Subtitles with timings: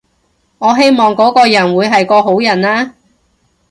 [0.57, 2.95] 我希望嗰個人會係個好人啦